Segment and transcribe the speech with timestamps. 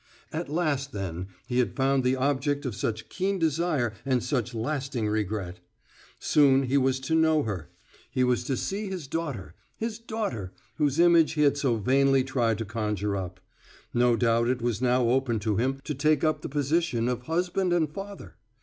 [0.33, 5.07] At last, then, he had found the object of such keen desire and such lasting
[5.07, 5.59] regret!
[6.19, 7.69] Soon he was to know her!
[8.09, 12.57] He was to see his daughter his daughter, whose image he had so vainly tried
[12.57, 13.39] to conjure up.
[13.93, 17.71] No doubt it was now open to him to take up the position of husband
[17.71, 18.37] and father!